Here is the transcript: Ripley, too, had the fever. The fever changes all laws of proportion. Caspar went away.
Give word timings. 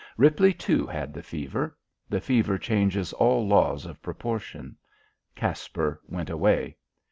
Ripley, 0.17 0.51
too, 0.51 0.87
had 0.87 1.13
the 1.13 1.21
fever. 1.21 1.77
The 2.09 2.19
fever 2.19 2.57
changes 2.57 3.13
all 3.13 3.47
laws 3.47 3.85
of 3.85 4.01
proportion. 4.01 4.75
Caspar 5.35 6.01
went 6.07 6.31
away. 6.31 6.77